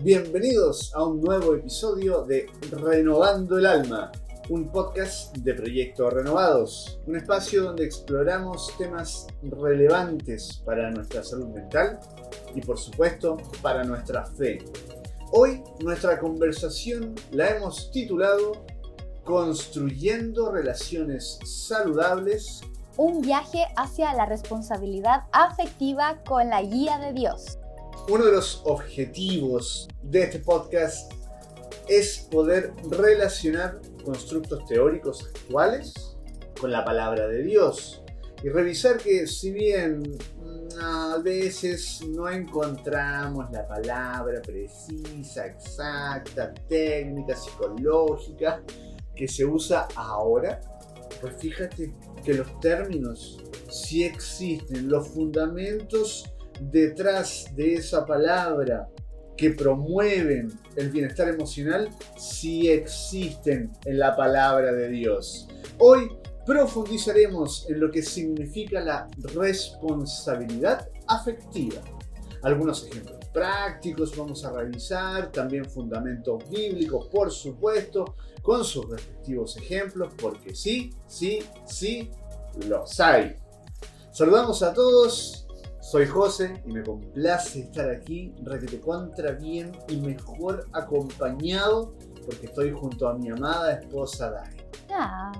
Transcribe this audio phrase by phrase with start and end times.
[0.00, 4.12] Bienvenidos a un nuevo episodio de Renovando el Alma,
[4.48, 11.98] un podcast de Proyectos Renovados, un espacio donde exploramos temas relevantes para nuestra salud mental
[12.54, 14.64] y por supuesto para nuestra fe.
[15.32, 18.64] Hoy nuestra conversación la hemos titulado
[19.24, 22.60] Construyendo relaciones saludables.
[22.96, 27.58] Un viaje hacia la responsabilidad afectiva con la guía de Dios.
[28.06, 31.12] Uno de los objetivos de este podcast
[31.88, 36.16] es poder relacionar constructos teóricos actuales
[36.60, 38.02] con la palabra de Dios.
[38.42, 47.34] Y revisar que si bien mm, a veces no encontramos la palabra precisa, exacta, técnica,
[47.34, 48.62] psicológica
[49.14, 50.60] que se usa ahora,
[51.20, 51.92] pues fíjate
[52.24, 58.88] que los términos sí existen, los fundamentos detrás de esa palabra
[59.36, 65.48] que promueven el bienestar emocional sí existen en la palabra de Dios.
[65.78, 66.10] Hoy
[66.44, 71.80] profundizaremos en lo que significa la responsabilidad afectiva.
[72.42, 80.12] Algunos ejemplos prácticos vamos a revisar, también fundamentos bíblicos, por supuesto, con sus respectivos ejemplos,
[80.20, 82.10] porque sí, sí, sí,
[82.66, 83.36] los hay.
[84.10, 85.46] Saludamos a todos,
[85.90, 91.94] soy José y me complace estar aquí, requete contra bien y mejor acompañado
[92.26, 94.56] porque estoy junto a mi amada esposa Dai.
[94.92, 95.32] Ah.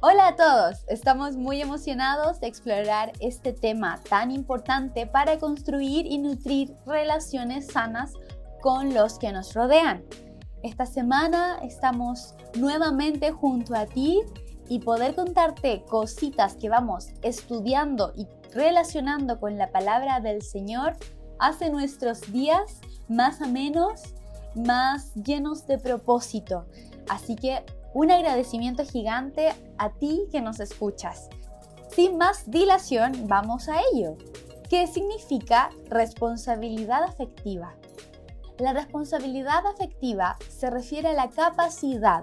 [0.00, 6.18] Hola a todos, estamos muy emocionados de explorar este tema tan importante para construir y
[6.18, 8.14] nutrir relaciones sanas
[8.62, 10.04] con los que nos rodean.
[10.64, 14.22] Esta semana estamos nuevamente junto a ti
[14.68, 20.96] y poder contarte cositas que vamos estudiando y relacionando con la palabra del Señor
[21.38, 24.14] hace nuestros días más amenos,
[24.54, 26.66] más llenos de propósito.
[27.08, 31.28] Así que un agradecimiento gigante a ti que nos escuchas.
[31.90, 34.16] Sin más dilación, vamos a ello.
[34.68, 37.74] ¿Qué significa responsabilidad afectiva?
[38.58, 42.22] La responsabilidad afectiva se refiere a la capacidad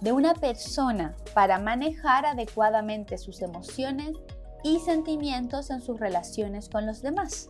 [0.00, 4.16] de una persona para manejar adecuadamente sus emociones
[4.66, 7.48] y sentimientos en sus relaciones con los demás.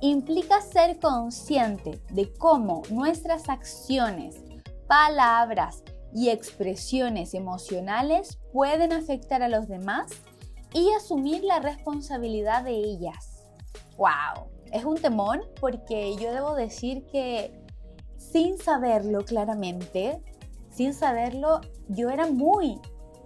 [0.00, 4.36] Implica ser consciente de cómo nuestras acciones,
[4.86, 5.82] palabras
[6.14, 10.12] y expresiones emocionales pueden afectar a los demás
[10.72, 13.42] y asumir la responsabilidad de ellas.
[13.96, 14.46] ¡Wow!
[14.70, 17.52] Es un temón porque yo debo decir que
[18.16, 20.22] sin saberlo claramente,
[20.70, 22.80] sin saberlo, yo era muy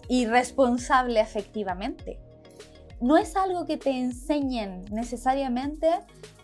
[0.09, 2.27] irresponsable afectivamente
[3.01, 5.89] no es algo que te enseñen necesariamente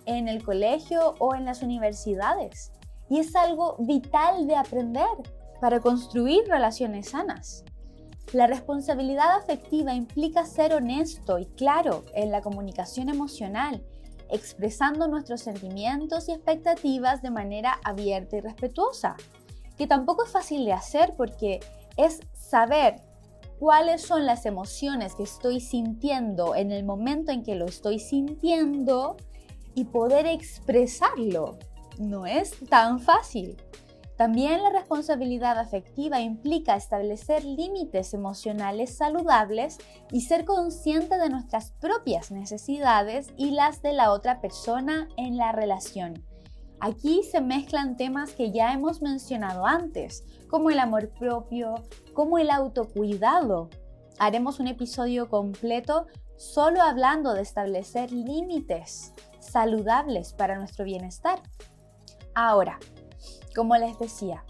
[0.07, 2.73] en el colegio o en las universidades.
[3.09, 5.07] Y es algo vital de aprender
[5.61, 7.65] para construir relaciones sanas.
[8.33, 13.85] La responsabilidad afectiva implica ser honesto y claro en la comunicación emocional,
[14.31, 19.17] expresando nuestros sentimientos y expectativas de manera abierta y respetuosa,
[19.77, 21.61] que tampoco es fácil de hacer porque
[21.97, 22.97] es saber
[23.59, 29.17] cuáles son las emociones que estoy sintiendo en el momento en que lo estoy sintiendo
[29.75, 31.59] y poder expresarlo.
[31.99, 33.57] No es tan fácil.
[34.17, 39.79] También la responsabilidad afectiva implica establecer límites emocionales saludables
[40.13, 45.51] y ser consciente de nuestras propias necesidades y las de la otra persona en la
[45.51, 46.25] relación.
[46.81, 51.75] Aquí se mezclan temas que ya hemos mencionado antes, como el amor propio,
[52.13, 53.71] como el autocuidado.
[54.19, 61.41] Haremos un episodio completo solo hablando de establecer límites saludables para nuestro bienestar.
[62.35, 62.79] Ahora,
[63.55, 64.45] como les decía,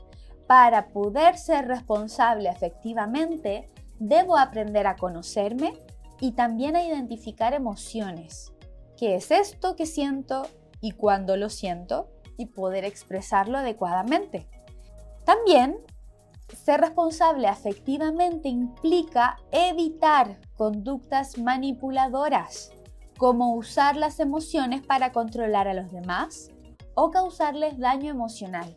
[0.46, 5.78] para poder ser responsable efectivamente, debo aprender a conocerme
[6.20, 8.52] y también a identificar emociones.
[8.96, 10.46] ¿Qué es esto que siento
[10.84, 12.10] y cuándo lo siento?
[12.36, 14.48] y poder expresarlo adecuadamente.
[15.24, 15.78] También,
[16.48, 22.72] ser responsable afectivamente implica evitar conductas manipuladoras,
[23.16, 26.50] como usar las emociones para controlar a los demás
[26.94, 28.74] o causarles daño emocional.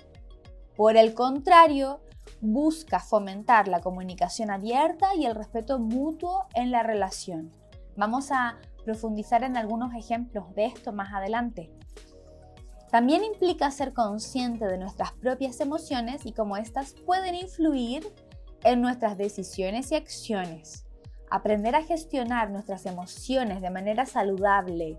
[0.76, 2.02] Por el contrario,
[2.40, 7.52] busca fomentar la comunicación abierta y el respeto mutuo en la relación.
[7.96, 11.77] Vamos a profundizar en algunos ejemplos de esto más adelante.
[12.92, 18.08] También implica ser consciente de nuestras propias emociones y cómo éstas pueden influir
[18.64, 20.86] en nuestras decisiones y acciones.
[21.30, 24.98] Aprender a gestionar nuestras emociones de manera saludable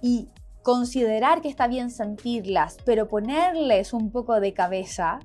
[0.00, 0.28] y
[0.62, 5.18] considerar que está bien sentirlas, pero ponerles un poco de cabeza,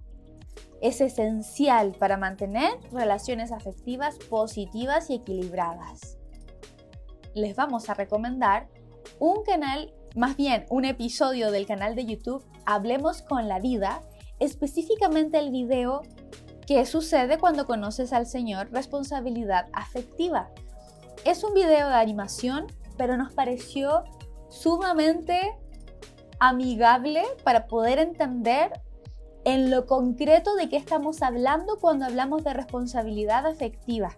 [0.81, 6.17] es esencial para mantener relaciones afectivas positivas y equilibradas.
[7.33, 8.67] Les vamos a recomendar
[9.19, 14.01] un canal, más bien un episodio del canal de YouTube Hablemos con la vida,
[14.39, 16.03] específicamente el video
[16.69, 18.69] ¿Qué sucede cuando conoces al Señor?
[18.71, 20.51] Responsabilidad afectiva.
[21.25, 24.03] Es un video de animación, pero nos pareció
[24.50, 25.57] sumamente
[26.39, 28.71] amigable para poder entender
[29.45, 34.15] en lo concreto de qué estamos hablando cuando hablamos de responsabilidad afectiva.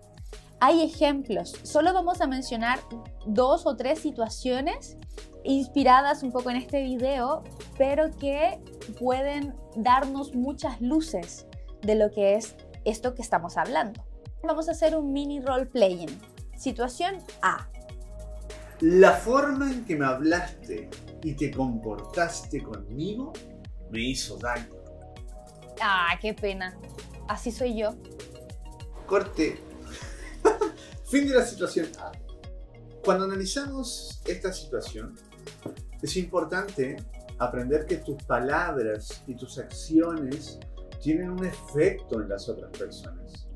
[0.59, 2.79] Hay ejemplos, solo vamos a mencionar
[3.25, 4.97] dos o tres situaciones
[5.43, 7.43] inspiradas un poco en este video,
[7.77, 8.59] pero que
[8.99, 11.47] pueden darnos muchas luces
[11.81, 12.55] de lo que es
[12.85, 14.03] esto que estamos hablando.
[14.43, 16.19] Vamos a hacer un mini role playing.
[16.57, 17.67] Situación A.
[18.81, 20.89] La forma en que me hablaste
[21.23, 23.33] y te comportaste conmigo
[23.91, 24.69] me hizo daño.
[25.79, 26.75] Ah, qué pena.
[27.27, 27.95] Así soy yo.
[29.05, 29.59] Corte.
[31.05, 32.11] fin de la situación A.
[33.03, 35.15] Cuando analizamos esta situación,
[36.01, 36.97] es importante
[37.39, 40.59] aprender que tus palabras y tus acciones
[41.01, 43.47] tienen un efecto en las otras personas.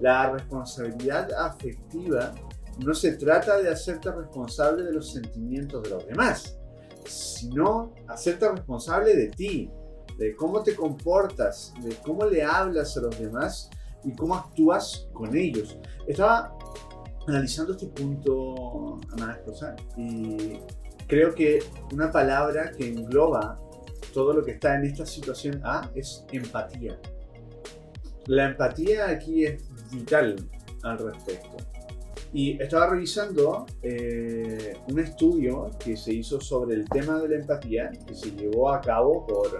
[0.00, 2.34] La responsabilidad afectiva
[2.84, 6.58] no se trata de hacerte responsable de los sentimientos de los demás,
[7.06, 9.70] sino hacerte responsable de ti,
[10.18, 13.70] de cómo te comportas, de cómo le hablas a los demás
[14.04, 15.78] y cómo actúas con ellos.
[16.06, 16.56] Estaba
[17.26, 20.58] analizando este punto, amada esposa, y
[21.06, 21.60] creo que
[21.92, 23.60] una palabra que engloba
[24.12, 26.98] todo lo que está en esta situación A es empatía.
[28.26, 30.36] La empatía aquí es vital
[30.82, 31.56] al respecto.
[32.32, 37.90] Y estaba revisando eh, un estudio que se hizo sobre el tema de la empatía,
[38.06, 39.58] que se llevó a cabo por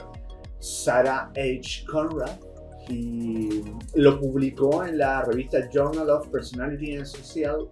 [0.58, 1.84] Sarah H.
[1.86, 2.38] Conrad
[2.88, 3.62] y
[3.94, 7.68] lo publicó en la revista Journal of Personality and Social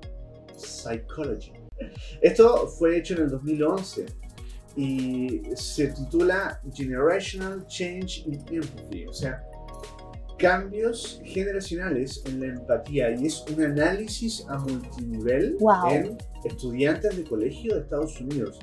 [0.56, 1.61] Psychology.
[2.20, 4.06] Esto fue hecho en el 2011
[4.76, 9.44] y se titula Generational Change in Empathy, o sea,
[10.38, 15.56] cambios generacionales en la empatía y es un análisis a multinivel
[15.90, 18.58] en estudiantes de colegio de Estados Unidos.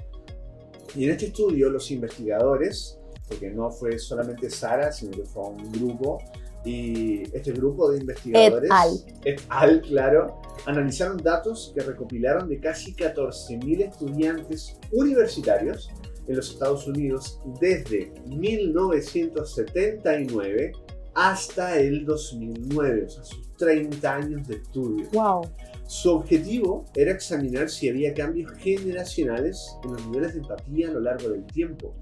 [0.95, 5.71] Y en este estudio los investigadores, porque no fue solamente Sara, sino que fue un
[5.71, 6.17] grupo,
[6.65, 8.69] y este grupo de investigadores,
[9.25, 9.81] et al.
[9.81, 15.89] claro, analizaron datos que recopilaron de casi 14.000 estudiantes universitarios
[16.27, 20.73] en los Estados Unidos desde 1979
[21.15, 25.07] hasta el 2009, o sea, sus 30 años de estudio.
[25.11, 25.41] Wow.
[25.87, 30.99] Su objetivo era examinar si había cambios generacionales en los niveles de empatía a lo
[30.99, 31.95] largo del tiempo.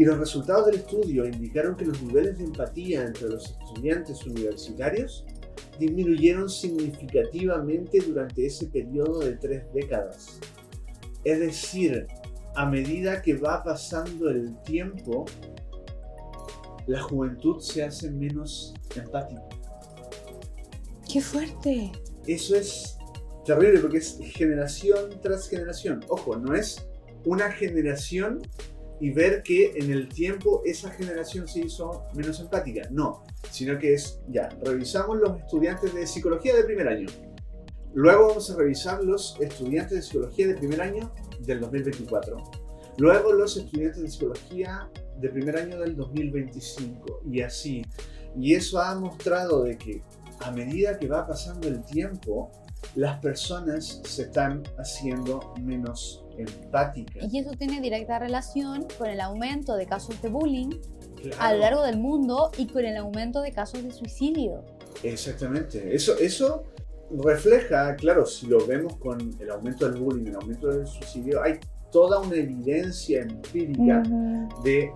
[0.00, 5.26] Y los resultados del estudio indicaron que los niveles de empatía entre los estudiantes universitarios
[5.78, 10.40] disminuyeron significativamente durante ese periodo de tres décadas.
[11.22, 12.06] Es decir,
[12.54, 15.26] a medida que va pasando el tiempo,
[16.86, 19.42] la juventud se hace menos empática.
[21.12, 21.92] ¡Qué fuerte!
[22.26, 22.96] Eso es
[23.44, 26.02] terrible porque es generación tras generación.
[26.08, 26.88] Ojo, no es
[27.26, 28.40] una generación
[29.00, 32.88] y ver que en el tiempo esa generación se hizo menos empática.
[32.90, 37.08] No, sino que es, ya, revisamos los estudiantes de psicología de primer año.
[37.94, 42.36] Luego vamos a revisar los estudiantes de psicología de primer año del 2024.
[42.98, 47.84] Luego los estudiantes de psicología de primer año del 2025 y así.
[48.36, 50.02] Y eso ha mostrado de que
[50.40, 52.50] a medida que va pasando el tiempo,
[52.94, 56.24] las personas se están haciendo menos
[57.30, 60.70] Y eso tiene directa relación con el aumento de casos de bullying
[61.38, 64.64] a lo largo del mundo y con el aumento de casos de suicidio.
[65.02, 65.94] Exactamente.
[65.94, 66.64] Eso, eso
[67.10, 71.58] refleja, claro, si lo vemos con el aumento del bullying, el aumento del suicidio, hay
[71.90, 74.02] toda una evidencia empírica
[74.62, 74.92] de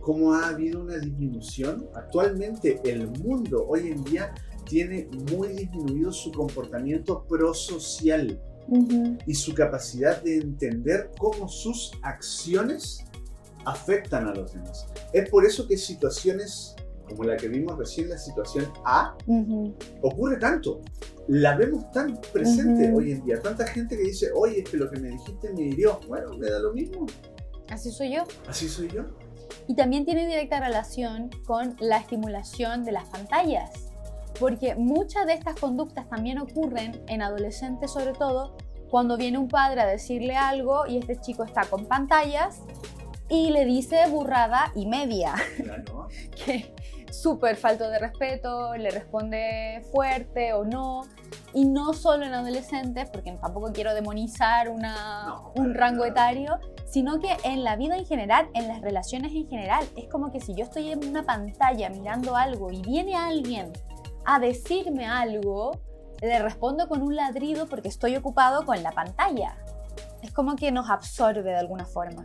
[0.00, 1.88] cómo ha habido una disminución.
[1.94, 4.32] Actualmente el mundo hoy en día
[4.64, 8.40] tiene muy disminuido su comportamiento prosocial
[9.26, 13.04] y su capacidad de entender cómo sus acciones
[13.64, 14.86] afectan a los demás.
[15.12, 16.76] Es por eso que situaciones
[17.08, 19.16] como la que vimos recién, la situación A,
[20.02, 20.80] ocurre tanto.
[21.28, 23.40] La vemos tan presente hoy en día.
[23.40, 26.00] Tanta gente que dice, oye, es que lo que me dijiste me hirió.
[26.08, 27.06] Bueno, me da lo mismo.
[27.68, 28.24] Así soy yo.
[28.48, 29.04] Así soy yo.
[29.68, 33.85] Y también tiene directa relación con la estimulación de las pantallas.
[34.38, 38.56] Porque muchas de estas conductas también ocurren en adolescentes sobre todo
[38.90, 42.60] cuando viene un padre a decirle algo y este chico está con pantallas
[43.28, 45.34] y le dice burrada y media.
[45.56, 46.08] Claro.
[46.44, 46.74] que
[47.10, 51.02] súper falto de respeto, le responde fuerte o no.
[51.52, 57.18] Y no solo en adolescentes, porque tampoco quiero demonizar una, No, un rango etario, sino
[57.18, 60.54] que en la vida en general, en las relaciones en general, es como que si
[60.54, 63.72] yo estoy en una pantalla mirando algo y viene alguien
[64.26, 65.80] a decirme algo,
[66.20, 69.56] le respondo con un ladrido porque estoy ocupado con la pantalla.
[70.22, 72.24] Es como que nos absorbe de alguna forma.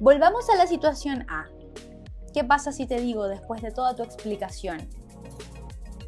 [0.00, 1.46] Volvamos a la situación A.
[2.32, 4.88] ¿Qué pasa si te digo después de toda tu explicación?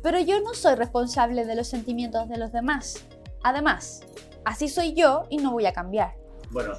[0.03, 3.05] Pero yo no soy responsable de los sentimientos de los demás.
[3.45, 4.01] Además,
[4.45, 6.15] así soy yo y no voy a cambiar.
[6.51, 6.73] Bueno,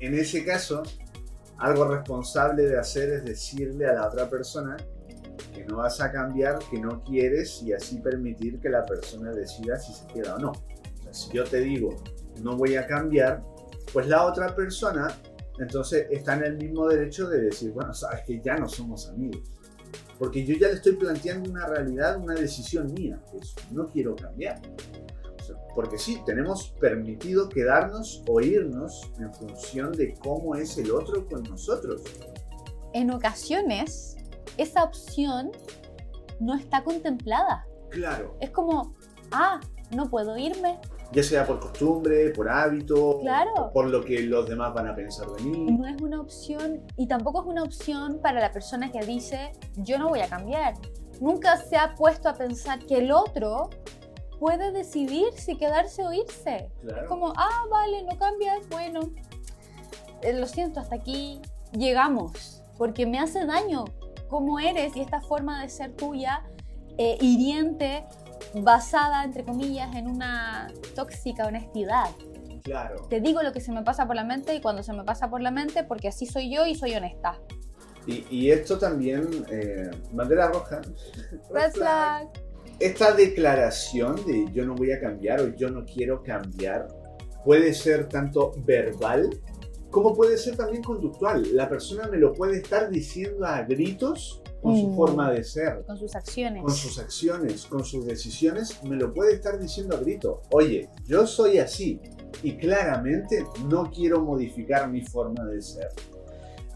[0.00, 0.82] en ese caso,
[1.58, 4.76] algo responsable de hacer es decirle a la otra persona
[5.54, 9.78] que no vas a cambiar, que no quieres y así permitir que la persona decida
[9.78, 10.52] si se queda o no.
[11.12, 11.96] Si yo te digo
[12.42, 13.42] no voy a cambiar,
[13.92, 15.08] pues la otra persona
[15.58, 19.42] entonces está en el mismo derecho de decir, bueno, sabes que ya no somos amigos.
[20.18, 23.38] Porque yo ya le estoy planteando una realidad, una decisión mía, que
[23.72, 24.60] no quiero cambiar.
[25.74, 31.42] Porque sí, tenemos permitido quedarnos o irnos en función de cómo es el otro con
[31.44, 32.02] nosotros.
[32.92, 34.15] En ocasiones,
[34.58, 35.50] esa opción
[36.40, 37.66] no está contemplada.
[37.90, 38.94] Claro, Es como,
[39.32, 39.60] ah,
[39.90, 40.78] no puedo irme.
[41.12, 43.70] ya sea por costumbre, por hábito, Claro.
[43.72, 45.70] por lo que los demás van a pensar de mí.
[45.70, 49.98] No es una opción y tampoco es una opción para la persona que dice, yo
[49.98, 50.74] no voy a cambiar.
[51.20, 53.70] Nunca se ha puesto a pensar que el otro
[54.40, 56.68] puede decidir si quedarse o irse.
[56.82, 57.02] Claro.
[57.02, 59.00] Es como, ah, vale, no cambias, bueno,
[60.22, 61.40] eh, lo siento, hasta aquí
[61.72, 63.84] llegamos, porque me hace daño
[64.28, 66.44] cómo eres y esta forma de ser tuya,
[66.98, 68.04] eh, hiriente,
[68.54, 72.10] basada, entre comillas, en una tóxica honestidad.
[72.62, 73.06] Claro.
[73.08, 75.30] Te digo lo que se me pasa por la mente y cuando se me pasa
[75.30, 77.38] por la mente, porque así soy yo y soy honesta.
[78.06, 80.80] Y, y esto también, eh, bandera roja.
[81.50, 82.28] Red flag.
[82.78, 86.88] Esta declaración de yo no voy a cambiar o yo no quiero cambiar
[87.46, 89.30] puede ser tanto verbal
[89.90, 91.54] como puede ser también conductual.
[91.54, 94.96] La persona me lo puede estar diciendo a gritos con su Mm.
[94.96, 96.62] forma de ser, Con sus acciones.
[96.62, 100.42] con sus acciones, con sus decisiones, me lo puede estar diciendo a grito.
[100.50, 102.00] Oye, yo soy así
[102.42, 105.88] y claramente no quiero modificar mi forma de ser.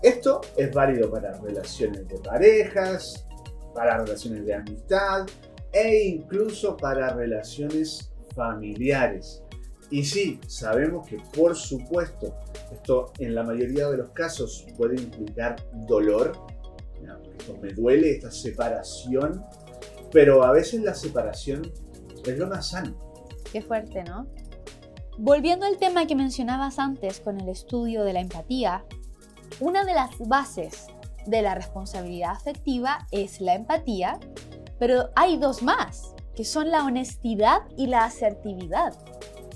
[0.03, 3.27] Esto es válido para relaciones de parejas,
[3.75, 5.27] para relaciones de amistad
[5.73, 9.43] e incluso para relaciones familiares.
[9.91, 12.37] Y sí, sabemos que por supuesto
[12.73, 15.57] esto en la mayoría de los casos puede implicar
[15.87, 16.33] dolor.
[17.39, 19.45] Esto me duele, esta separación,
[20.13, 21.73] pero a veces la separación
[22.25, 22.95] es lo más sano.
[23.51, 24.29] Qué fuerte, ¿no?
[25.19, 28.85] Volviendo al tema que mencionabas antes con el estudio de la empatía,
[29.59, 30.87] una de las bases
[31.27, 34.21] de la responsabilidad afectiva es la empatía,
[34.79, 38.95] pero hay dos más, que son la honestidad y la asertividad.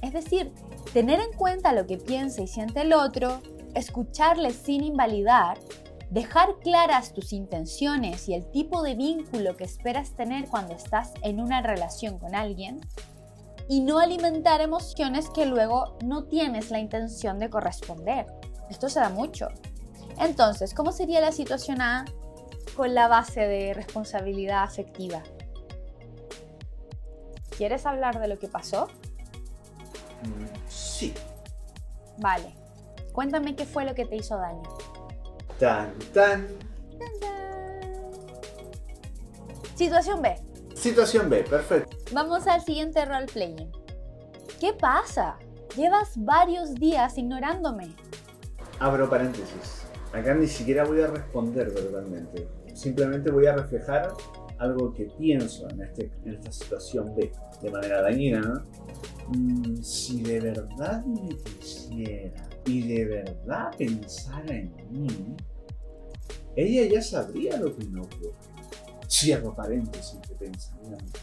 [0.04, 0.52] Es decir,
[0.92, 3.40] tener en cuenta lo que piensa y siente el otro,
[3.74, 5.58] escucharle sin invalidar,
[6.10, 11.40] dejar claras tus intenciones y el tipo de vínculo que esperas tener cuando estás en
[11.40, 12.82] una relación con alguien,
[13.66, 18.26] y no alimentar emociones que luego no tienes la intención de corresponder.
[18.68, 19.48] Esto se da mucho.
[20.20, 22.04] Entonces, ¿cómo sería la situación A
[22.76, 25.22] con la base de responsabilidad afectiva?
[27.56, 28.88] ¿Quieres hablar de lo que pasó?
[30.68, 31.14] Sí.
[32.18, 32.54] Vale.
[33.12, 34.62] Cuéntame qué fue lo que te hizo daño.
[35.58, 36.48] Tan, tan.
[39.74, 40.36] Situación B.
[40.74, 41.96] Situación B, perfecto.
[42.12, 43.70] Vamos al siguiente roleplaying.
[44.60, 45.38] ¿Qué pasa?
[45.76, 47.94] Llevas varios días ignorándome.
[48.78, 49.86] Abro paréntesis.
[50.12, 52.48] Acá ni siquiera voy a responder verbalmente.
[52.74, 54.12] Simplemente voy a reflejar
[54.64, 57.30] algo que pienso en, este, en esta situación B,
[57.62, 58.64] de manera dañina, ¿no?
[59.28, 65.36] Mm, si de verdad me quisiera y de verdad pensara en mí,
[66.56, 68.32] ella ya sabría lo que no ocurre.
[69.08, 71.20] Cierro paréntesis de pensamiento.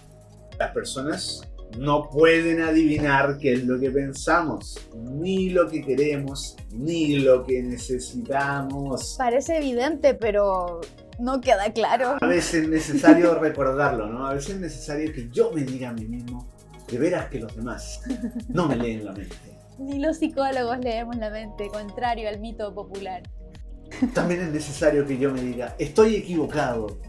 [0.58, 1.42] Las personas
[1.78, 7.64] no pueden adivinar qué es lo que pensamos, ni lo que queremos, ni lo que
[7.64, 9.16] necesitamos.
[9.18, 10.82] Parece evidente, pero
[11.22, 12.18] no queda claro.
[12.20, 14.28] A veces es necesario recordarlo, ¿no?
[14.28, 16.50] A veces es necesario que yo me diga a mí mismo,
[16.90, 18.02] de veras que los demás
[18.50, 19.36] no me leen la mente.
[19.80, 23.24] Ni los psicólogos leemos la mente, contrario al mito popular.
[24.14, 27.00] También es necesario que yo me diga, estoy equivocado.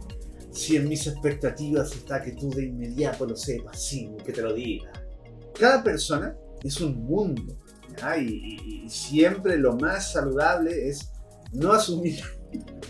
[0.51, 4.53] Si en mis expectativas está que tú de inmediato lo sepas sin que te lo
[4.53, 4.93] diga.
[5.59, 7.59] Cada persona es un mundo
[8.19, 11.11] Y, siempre lo más saludable es
[11.53, 12.23] no asumir,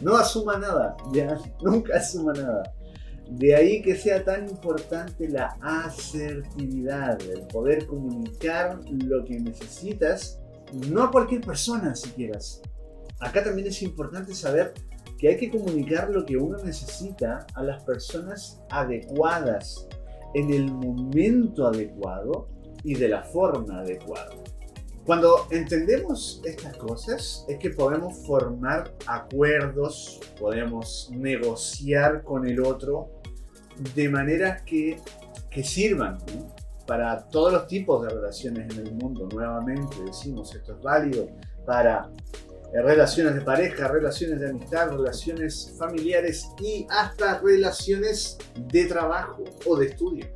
[0.00, 1.38] no asuma nada, ¿ya?
[1.62, 2.74] Nunca asuma nada.
[3.30, 10.40] De ahí que sea tan importante la asertividad, el poder comunicar lo que necesitas,
[10.90, 12.60] no a cualquier persona si quieras.
[13.20, 14.74] Acá también es importante saber
[15.18, 19.86] que hay que comunicar lo que uno necesita a las personas adecuadas,
[20.34, 22.48] en el momento adecuado
[22.82, 24.34] y de la forma adecuada.
[25.04, 33.10] Cuando entendemos estas cosas es que podemos formar acuerdos, podemos negociar con el otro
[33.94, 35.00] de manera que,
[35.50, 36.18] que sirvan
[36.86, 39.28] para todos los tipos de relaciones en el mundo.
[39.32, 41.28] Nuevamente decimos, esto es válido
[41.66, 42.08] para
[42.72, 49.76] eh, relaciones de pareja, relaciones de amistad, relaciones familiares y hasta relaciones de trabajo o
[49.76, 50.26] de estudio.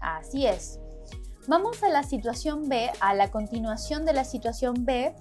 [0.00, 0.79] Así es.
[1.50, 5.12] Vamos a la situación B, a la continuación de la situación B,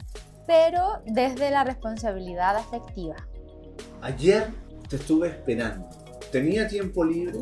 [0.46, 3.16] pero desde la responsabilidad afectiva.
[4.02, 4.54] Ayer
[4.88, 5.90] te estuve esperando.
[6.32, 7.40] Tenía tiempo libre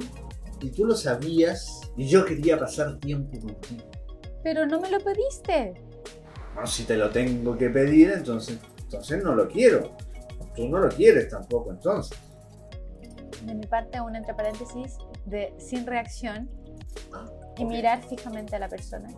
[0.62, 3.84] y tú lo sabías y yo quería pasar tiempo contigo.
[4.42, 5.74] Pero no me lo pediste.
[6.56, 9.98] No, si te lo tengo que pedir, entonces, entonces no lo quiero.
[10.56, 12.18] Tú no lo quieres tampoco, entonces.
[13.44, 16.50] De mi parte, un entre paréntesis de sin reacción
[17.58, 19.10] y mirar fijamente a la persona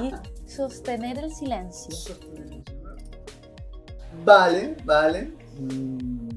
[0.00, 0.12] y
[0.48, 2.16] sostener el silencio.
[4.24, 5.32] Vale, vale.
[5.58, 6.28] Mm,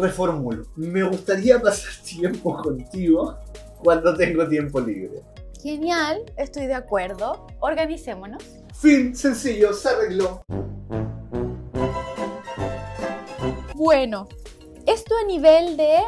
[0.00, 0.64] reformulo.
[0.76, 3.38] Me gustaría pasar tiempo contigo
[3.82, 5.22] cuando tengo tiempo libre.
[5.62, 7.46] Genial, estoy de acuerdo.
[7.60, 8.42] Organicémonos.
[8.74, 10.42] Fin, sencillo, se arregló.
[13.74, 14.28] Bueno,
[14.86, 15.98] esto a nivel de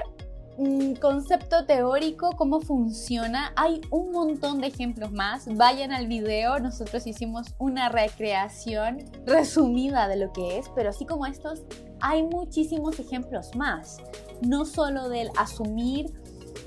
[1.01, 3.53] concepto teórico, cómo funciona.
[3.57, 5.47] Hay un montón de ejemplos más.
[5.55, 11.27] Vayan al video, nosotros hicimos una recreación resumida de lo que es, pero así como
[11.27, 11.65] estos,
[12.01, 13.99] hay muchísimos ejemplos más.
[14.43, 16.13] No solo del asumir,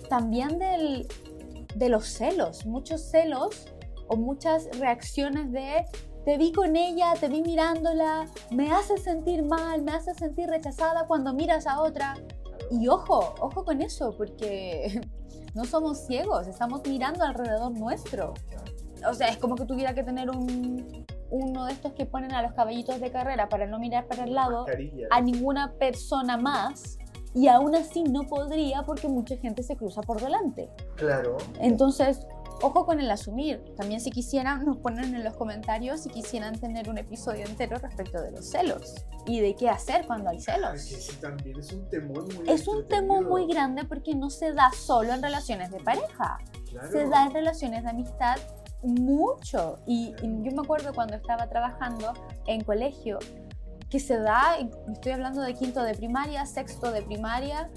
[0.10, 1.08] también del,
[1.76, 2.66] de los celos.
[2.66, 3.68] Muchos celos
[4.08, 5.86] o muchas reacciones de
[6.26, 11.08] te vi con ella, te vi mirándola, me hace sentir mal, me hace sentir rechazada
[11.08, 12.18] cuando miras a otra.
[12.72, 15.02] Y ojo, ojo con eso, porque
[15.56, 18.34] no somos ciegos, estamos mirando alrededor nuestro.
[19.08, 22.42] O sea, es como que tuviera que tener un, uno de estos que ponen a
[22.42, 24.66] los caballitos de carrera para no mirar para el lado
[25.12, 26.98] a ninguna persona más
[27.34, 30.70] y aún así no podría porque mucha gente se cruza por delante.
[30.96, 31.38] Claro.
[31.60, 32.26] Entonces,
[32.62, 33.64] ojo con el asumir.
[33.76, 38.22] También si quisieran, nos ponen en los comentarios si quisieran tener un episodio entero respecto
[38.22, 40.92] de los celos y de qué hacer cuando hay celos.
[40.92, 44.72] Es también es un temor muy Es un temor muy grande porque no se da
[44.72, 46.40] solo en relaciones de pareja,
[46.92, 48.38] se da en relaciones de amistad
[48.84, 49.80] mucho.
[49.86, 52.14] Y, y yo me acuerdo cuando estaba trabajando
[52.46, 53.20] en colegio,
[53.90, 54.58] que se da,
[54.92, 57.70] estoy hablando de quinto de primaria, sexto de primaria,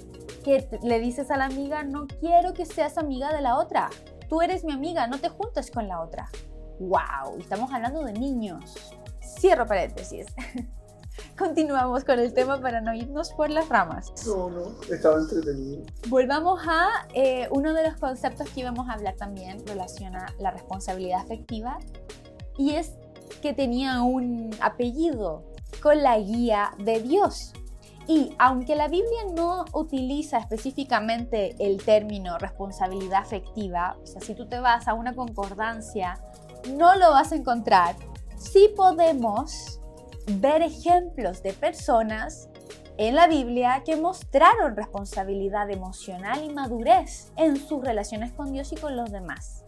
[0.44, 3.90] que le dices a la amiga, no quiero que seas amiga de la otra
[4.30, 6.30] tú eres mi amiga, no te juntes con la otra.
[6.78, 7.38] ¡Wow!
[7.40, 8.94] Estamos hablando de niños.
[9.20, 10.26] Cierro paréntesis.
[11.36, 14.12] Continuamos con el tema para no irnos por las ramas.
[14.24, 15.82] No, no, estaba entretenido.
[16.08, 21.20] Volvamos a eh, uno de los conceptos que íbamos a hablar también, relaciona la responsabilidad
[21.20, 21.78] afectiva,
[22.56, 22.92] y es
[23.42, 25.44] que tenía un apellido
[25.82, 27.52] con la guía de Dios.
[28.10, 34.48] Y aunque la Biblia no utiliza específicamente el término responsabilidad afectiva, o sea, si tú
[34.48, 36.20] te vas a una concordancia,
[36.76, 37.94] no lo vas a encontrar,
[38.36, 39.80] sí podemos
[40.26, 42.48] ver ejemplos de personas
[42.96, 48.76] en la Biblia que mostraron responsabilidad emocional y madurez en sus relaciones con Dios y
[48.76, 49.64] con los demás.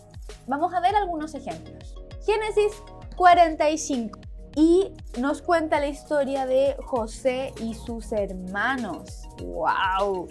[0.48, 1.94] Vamos a ver algunos ejemplos.
[2.26, 2.72] Génesis
[3.14, 4.18] 45
[4.54, 9.22] y nos cuenta la historia de José y sus hermanos.
[9.42, 10.28] ¡Wow!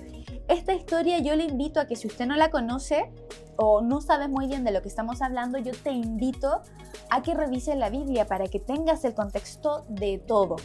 [0.47, 3.11] Esta historia yo le invito a que si usted no la conoce
[3.57, 6.61] o no sabe muy bien de lo que estamos hablando, yo te invito
[7.09, 10.57] a que revise la Biblia para que tengas el contexto de todo.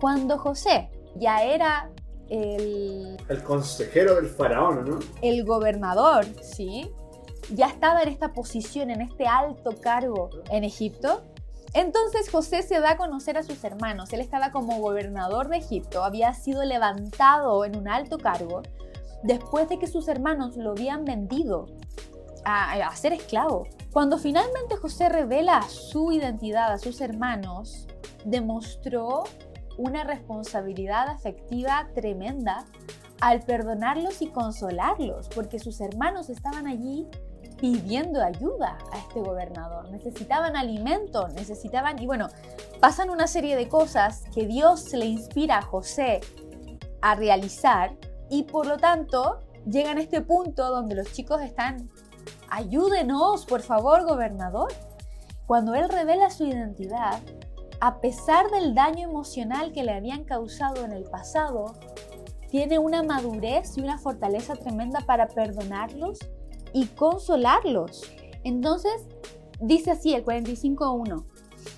[0.00, 1.90] Cuando José ya era
[2.28, 3.16] el...
[3.28, 4.98] El consejero del faraón, ¿no?
[5.22, 6.90] El gobernador, ¿sí?
[7.54, 11.22] Ya estaba en esta posición, en este alto cargo en Egipto
[11.74, 14.12] entonces José se da a conocer a sus hermanos.
[14.12, 18.62] Él estaba como gobernador de Egipto, había sido levantado en un alto cargo
[19.22, 21.66] después de que sus hermanos lo habían vendido
[22.44, 23.66] a, ser esclavo.
[23.92, 27.86] Cuando finalmente José revela su identidad a sus hermanos,
[28.24, 29.24] demostró
[29.76, 32.64] una responsabilidad afectiva tremenda
[33.20, 37.06] al perdonarlos y consolarlos, porque sus hermanos estaban allí
[37.60, 39.90] pidiendo ayuda a este gobernador.
[39.90, 42.28] Necesitaban alimento, necesitaban, y bueno,
[42.80, 46.20] pasan una serie de cosas que Dios le inspira a José
[47.00, 47.96] a realizar
[48.30, 51.90] y por lo tanto llegan a este punto donde los chicos están,
[52.48, 54.72] ayúdenos, por favor, gobernador.
[55.46, 57.20] Cuando él revela su identidad,
[57.80, 61.74] a pesar del daño emocional que le habían causado en el pasado,
[62.50, 66.18] tiene una madurez y una fortaleza tremenda para perdonarlos
[66.72, 68.02] y consolarlos.
[68.44, 69.06] Entonces,
[69.60, 71.24] dice así el 45.1,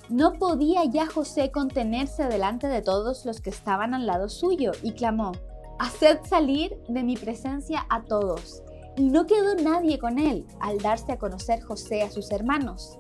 [0.09, 4.93] no podía ya José contenerse delante de todos los que estaban al lado suyo y
[4.93, 5.33] clamó,
[5.79, 8.63] haced salir de mi presencia a todos.
[8.97, 12.99] Y no quedó nadie con él al darse a conocer José a sus hermanos.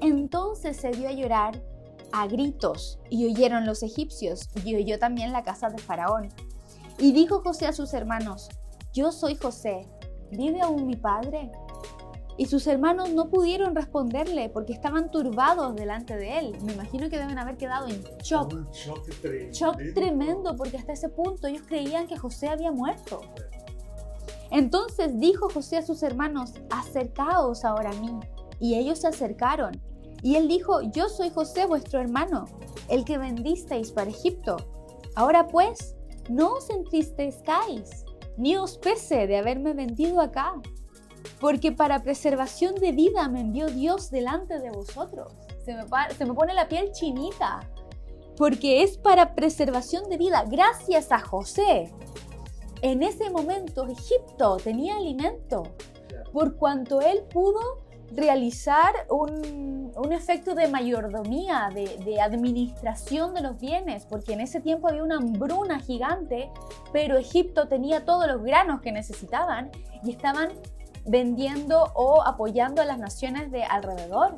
[0.00, 1.62] Entonces se dio a llorar
[2.12, 6.28] a gritos y oyeron los egipcios y oyó también la casa de Faraón.
[6.98, 8.48] Y dijo José a sus hermanos,
[8.92, 9.88] yo soy José,
[10.30, 11.50] ¿vive aún mi padre?
[12.36, 16.56] Y sus hermanos no pudieron responderle porque estaban turbados delante de él.
[16.62, 18.54] Me imagino que deben haber quedado en shock.
[18.54, 19.52] Un shock tremendo.
[19.52, 23.20] Shock tremendo porque hasta ese punto ellos creían que José había muerto.
[24.50, 28.18] Entonces dijo José a sus hermanos, acercaos ahora a mí.
[28.58, 29.80] Y ellos se acercaron.
[30.22, 32.46] Y él dijo, yo soy José vuestro hermano,
[32.88, 34.56] el que vendisteis para Egipto.
[35.14, 35.96] Ahora pues,
[36.28, 38.04] no os entristezcáis,
[38.40, 40.54] ni os pese de haberme vendido acá,
[41.38, 45.32] porque para preservación de vida me envió Dios delante de vosotros.
[45.64, 45.84] Se me,
[46.16, 47.60] se me pone la piel chinita,
[48.36, 51.92] porque es para preservación de vida, gracias a José.
[52.80, 55.64] En ese momento Egipto tenía alimento,
[56.32, 64.04] por cuanto él pudo realizar un, un efecto de mayordomía, de, administración de los bienes,
[64.06, 66.50] porque en ese tiempo había una hambruna gigante,
[66.92, 69.70] pero Egipto tenía todos los granos que necesitaban
[70.02, 70.50] y estaban
[71.06, 74.36] vendiendo o apoyando a las naciones de alrededor.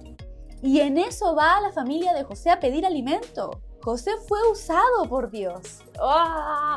[0.63, 3.51] Y en eso va la familia de José a pedir alimento.
[3.83, 5.81] José fue usado por Dios.
[6.01, 6.77] ¡Oh!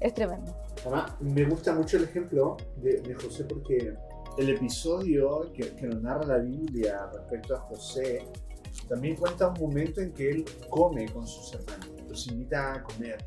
[0.00, 0.54] Es tremendo.
[0.82, 3.96] Además, me gusta mucho el ejemplo de José porque
[4.38, 8.26] el episodio que, que, nos narra la Biblia respecto a José
[8.88, 13.24] también cuenta un momento en que él come con sus hermanos, los invita a comer.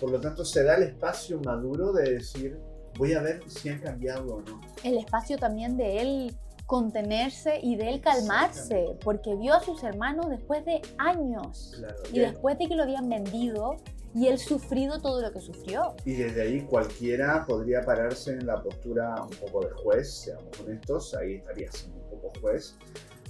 [0.00, 2.58] Por lo tanto, se da el espacio maduro de decir,
[2.96, 4.60] voy a ver si han cambiado o no.
[4.82, 10.30] El espacio también de él contenerse y de él calmarse, porque vio a sus hermanos
[10.30, 13.76] después de años Claro, y después de que lo habían vendido
[14.14, 15.94] y él sufrido todo lo que sufrió.
[16.04, 21.14] Y desde ahí cualquiera podría pararse en la postura un poco de juez, seamos honestos,
[21.14, 22.76] ahí estaría siendo un poco juez,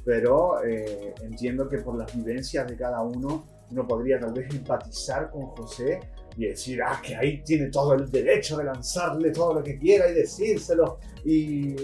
[0.04, 5.30] pero eh, entiendo que por las vivencias de cada uno, uno podría tal vez empatizar
[5.30, 6.00] con José
[6.36, 10.10] y decir, ah, que ahí tiene todo el derecho de lanzarle todo lo que quiera
[10.10, 11.74] y decírselo y,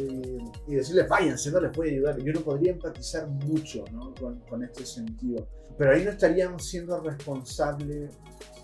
[0.66, 2.18] y decirle, váyanse, no les puede ayudar.
[2.18, 4.12] Yo no podría empatizar mucho ¿no?
[4.14, 5.46] con, con este sentido,
[5.78, 8.18] pero ahí no estaríamos siendo responsables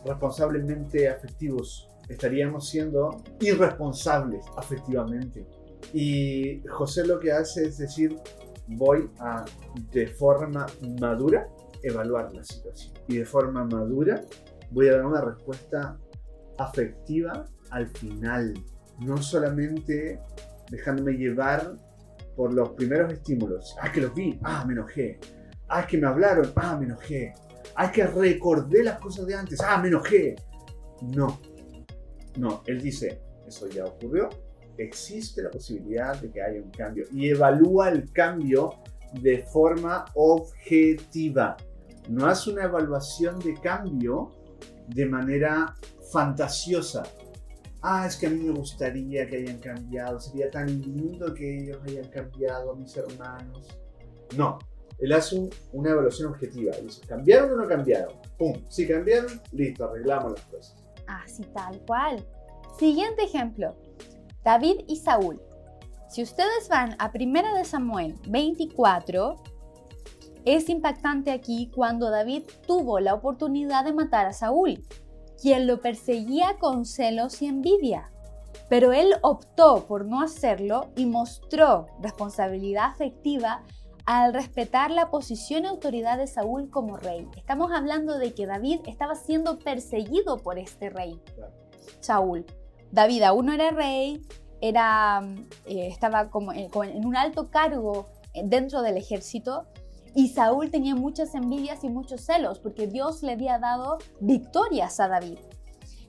[0.07, 1.88] responsablemente afectivos.
[2.09, 5.47] Estaríamos siendo irresponsables afectivamente.
[5.92, 8.16] Y José lo que hace es decir,
[8.69, 9.45] voy a
[9.92, 10.66] de forma
[11.01, 11.49] madura
[11.83, 12.95] evaluar la situación.
[13.09, 14.21] Y de forma madura
[14.71, 15.99] voy a dar una respuesta
[16.59, 18.55] afectiva al final.
[19.01, 20.21] No solamente
[20.71, 21.77] dejándome llevar
[22.37, 23.77] por los primeros estímulos.
[23.81, 24.38] Ah, que los vi.
[24.42, 25.19] Ah, me enojé.
[25.69, 26.53] Ah, que me hablaron.
[26.57, 27.35] Ah, me enojé.
[27.77, 29.61] Hay que recordé las cosas de antes.
[29.61, 30.37] Ah, me enojé.
[31.03, 31.39] No.
[32.39, 34.29] No, él dice, eso ya ocurrió.
[34.79, 37.07] Existe la posibilidad de que haya un cambio.
[37.12, 38.75] Y evalúa el cambio
[39.21, 41.57] de forma objetiva.
[42.09, 44.31] No hace una evaluación de cambio
[44.89, 45.75] de manera
[46.12, 47.03] fantasiosa.
[47.83, 50.19] Ah, es que a mí me gustaría que hayan cambiado.
[50.19, 53.67] Sería tan lindo que ellos hayan cambiado, mis hermanos.
[54.37, 54.59] No,
[55.13, 56.73] hace un, una evaluación objetiva.
[56.83, 58.15] Dice, ¿cambiaron o no cambiaron?
[58.39, 58.55] ¡Pum!
[58.69, 60.77] Si cambiaron, listo, arreglamos las cosas.
[61.07, 62.25] Así tal cual.
[62.79, 63.75] Siguiente ejemplo.
[64.45, 65.41] David y Saúl.
[66.09, 69.37] Si ustedes van a 1 de Samuel 24,
[70.45, 74.87] es impactante aquí cuando David tuvo la oportunidad de matar a Saúl,
[75.41, 78.11] quien lo perseguía con celos y envidia.
[78.69, 83.65] Pero él optó por no hacerlo y mostró responsabilidad afectiva
[84.07, 87.29] al respetar la posición y autoridad de Saúl como rey.
[87.37, 91.21] Estamos hablando de que David estaba siendo perseguido por este rey,
[92.01, 92.47] Saúl.
[92.92, 94.23] David aún no era rey,
[94.61, 95.23] era,
[95.66, 98.09] eh, estaba como en, en un alto cargo
[98.45, 99.66] dentro del ejército
[100.14, 105.09] y Saúl tenía muchas envidias y muchos celos porque Dios le había dado victorias a
[105.09, 105.38] David.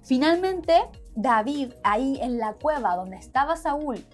[0.04, 0.74] Finalmente,
[1.16, 4.06] David, ahí en la cueva donde estaba Saúl,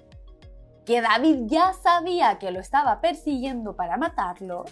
[0.86, 4.66] que David ya sabía que lo estaba persiguiendo para matarlo,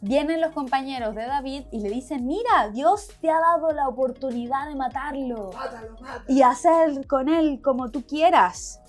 [0.00, 4.66] vienen los compañeros de David y le dicen, mira, Dios te ha dado la oportunidad
[4.68, 6.24] de matarlo Mátalo, mátalo.
[6.28, 8.80] y hacer con él como tú quieras.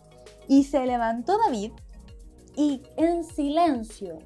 [0.47, 1.71] Y se levantó David
[2.55, 4.19] y en silencio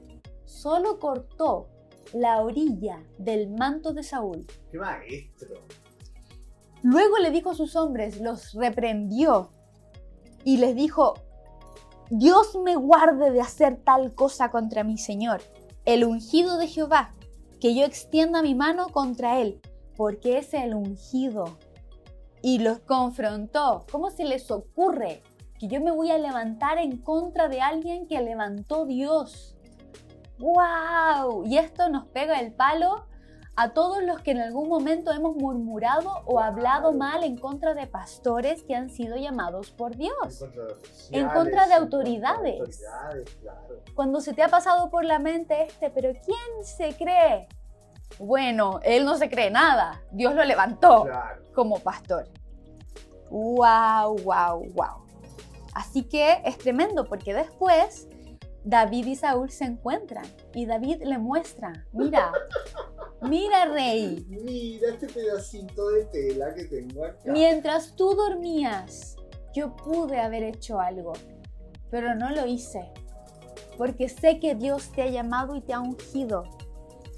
[0.46, 1.68] solo cortó
[2.14, 4.48] la orilla del manto de Saúl.
[4.72, 5.56] ¡Qué maestro!
[6.84, 9.50] Luego le dijo a sus hombres, los reprendió
[10.46, 11.16] y les dijo,
[12.10, 15.42] Dios me guarde de hacer tal cosa contra mi Señor,
[15.84, 17.12] el ungido de Jehová,
[17.60, 19.60] que yo extienda mi mano contra él,
[19.98, 21.58] porque es el ungido.
[22.42, 23.86] Y los confrontó.
[23.92, 25.22] ¿Cómo se les ocurre
[25.60, 29.58] que yo me voy a levantar en contra de alguien que levantó Dios?
[30.40, 31.46] ¡Wow!
[31.46, 33.06] Y esto nos pega el palo
[33.60, 37.88] a todos los que en algún momento hemos murmurado o hablado mal en contra de
[37.88, 40.44] pastores que han sido llamados por Dios.
[40.44, 42.60] En contra de, oficiales, En contra de en autoridades.
[42.60, 43.82] autoridades, claro.
[43.96, 47.48] Cuando se te ha pasado por la mente este, pero ¿quién se cree?
[48.20, 50.02] Bueno, él no se cree nada.
[50.12, 51.42] Dios lo levantó Claro.
[51.56, 52.30] como pastor.
[53.32, 55.04] ¡Wow, wow, wow!
[55.74, 58.08] Así que es tremendo porque después
[58.68, 62.34] David y Saúl se encuentran y David le muestra, mira,
[63.22, 67.32] mira rey, Mira este pedacito de tela que tengo acá.
[67.32, 69.16] mientras tú dormías,
[69.56, 71.14] yo pude haber hecho algo,
[71.90, 72.92] pero no lo hice,
[73.78, 76.44] porque sé que Dios te ha llamado y te ha ungido.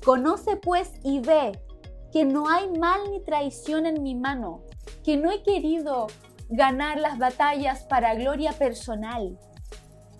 [0.06, 1.60] Conoce pues y ve
[2.12, 4.66] que no hay mal ni traición en mi mano,
[5.04, 6.06] que no he querido
[6.50, 9.40] ganar las batallas para gloria personal,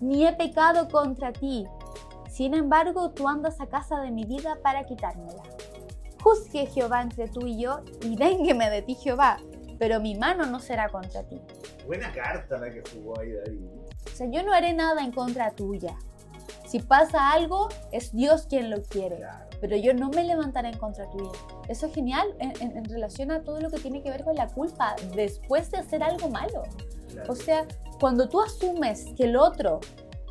[0.00, 1.66] ni he pecado contra ti.
[2.28, 5.42] Sin embargo, tú andas a casa de mi vida para quitármela.
[6.22, 9.38] Juzgue Jehová entre tú y yo, y véngueme de ti Jehová,
[9.78, 11.40] pero mi mano no será contra ti.
[11.86, 13.66] Buena carta la que jugó ahí David.
[14.06, 15.96] O sea, yo no haré nada en contra tuya.
[16.66, 19.46] Si pasa algo, es Dios quien lo quiere, Claro.
[19.60, 21.30] pero yo no me levantaré en contra tuya.
[21.68, 24.36] Eso es genial en, en- en relación a todo lo que tiene que ver con
[24.36, 26.62] la culpa después de hacer algo malo.
[27.28, 27.66] O sea,
[27.98, 29.80] cuando tú asumes que el otro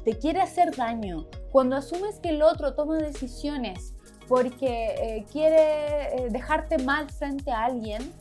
[0.03, 3.93] te quiere hacer daño, cuando asumes que el otro toma decisiones
[4.27, 8.13] porque eh, quiere eh, dejarte mal frente a alguien,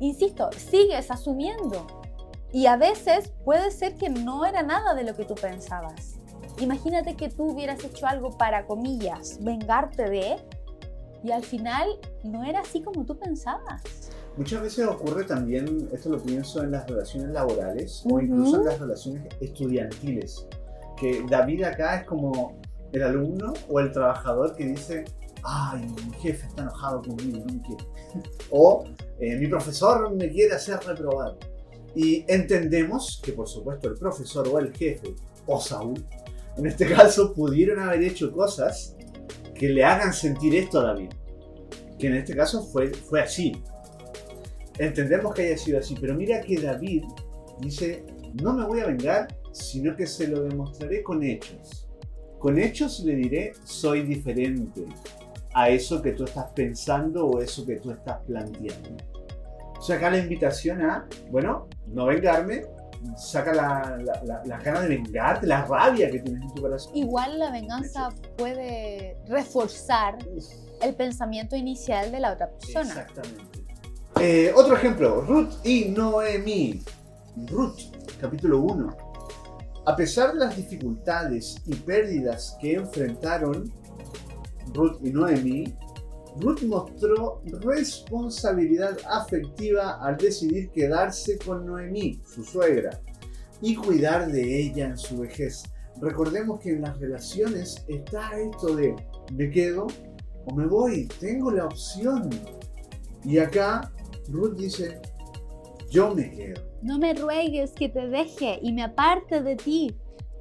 [0.00, 1.86] insisto, sigues asumiendo.
[2.52, 6.14] Y a veces puede ser que no era nada de lo que tú pensabas.
[6.58, 10.36] Imagínate que tú hubieras hecho algo para, comillas, vengarte de,
[11.22, 11.88] y al final
[12.24, 14.10] no era así como tú pensabas.
[14.40, 18.80] Muchas veces ocurre también, esto lo pienso en las relaciones laborales o incluso en las
[18.80, 20.46] relaciones estudiantiles,
[20.96, 22.58] que David acá es como
[22.90, 25.04] el alumno o el trabajador que dice,
[25.42, 27.84] ay, mi jefe está enojado conmigo, no me quiere.
[28.50, 28.86] O
[29.18, 31.36] eh, mi profesor me quiere hacer reprobar.
[31.94, 36.02] Y entendemos que por supuesto el profesor o el jefe o Saúl,
[36.56, 38.96] en este caso, pudieron haber hecho cosas
[39.54, 41.10] que le hagan sentir esto a David.
[41.98, 43.62] Que en este caso fue, fue así.
[44.80, 47.04] Entendemos que haya sido así, pero mira que David
[47.60, 48.02] dice,
[48.42, 51.86] no me voy a vengar, sino que se lo demostraré con hechos.
[52.38, 54.86] Con hechos le diré, soy diferente
[55.52, 58.96] a eso que tú estás pensando o eso que tú estás planteando.
[59.78, 62.62] O sea, acá la invitación a, bueno, no vengarme,
[63.18, 66.96] saca la, la, la, la gana de vengarte, la rabia que tienes en tu corazón.
[66.96, 70.16] Igual la venganza puede reforzar
[70.80, 72.88] el pensamiento inicial de la otra persona.
[72.88, 73.49] Exactamente.
[74.22, 76.82] Eh, otro ejemplo, Ruth y Noemí.
[77.46, 77.78] Ruth,
[78.20, 78.96] capítulo 1.
[79.86, 83.72] A pesar de las dificultades y pérdidas que enfrentaron
[84.74, 85.74] Ruth y Noemí,
[86.36, 93.00] Ruth mostró responsabilidad afectiva al decidir quedarse con Noemí, su suegra,
[93.62, 95.62] y cuidar de ella en su vejez.
[95.98, 98.94] Recordemos que en las relaciones está esto de
[99.32, 99.86] me quedo
[100.44, 102.28] o me voy, tengo la opción.
[103.24, 103.90] Y acá
[104.30, 105.00] Ruth dice,
[105.90, 106.62] yo me quedo.
[106.82, 109.94] No me ruegues que te deje y me aparte de ti,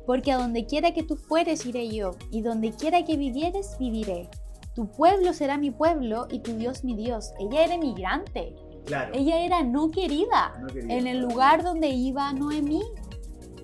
[0.06, 4.30] porque a donde quiera que tú fueres iré yo, y donde quiera que vivieres viviré.
[4.76, 7.32] Tu pueblo será mi pueblo y tu Dios mi Dios.
[7.40, 9.12] Ella era emigrante, Claro.
[9.14, 12.82] ella era no querida no quería en el lugar donde iba Noemí.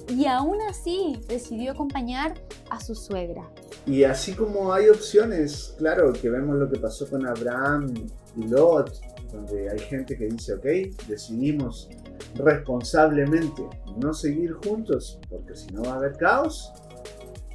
[0.10, 2.36] Y aún así decidió acompañar
[2.70, 3.50] a su suegra.
[3.88, 7.92] Y así como hay opciones, claro, que vemos lo que pasó con Abraham
[8.36, 9.00] y Lot,
[9.36, 10.66] donde hay gente que dice, ok,
[11.08, 11.90] decidimos
[12.36, 13.64] responsablemente
[13.98, 16.72] no seguir juntos, porque si no va a haber caos.